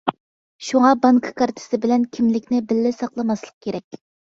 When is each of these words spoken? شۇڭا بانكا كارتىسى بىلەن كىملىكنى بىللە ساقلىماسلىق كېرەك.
شۇڭا 0.67 0.93
بانكا 1.03 1.33
كارتىسى 1.41 1.81
بىلەن 1.85 2.09
كىملىكنى 2.19 2.65
بىللە 2.73 2.95
ساقلىماسلىق 2.99 3.57
كېرەك. 3.69 4.05